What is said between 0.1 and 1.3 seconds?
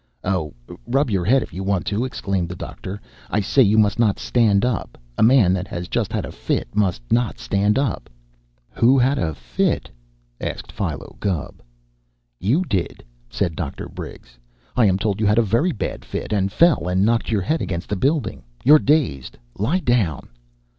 "Oh, rub your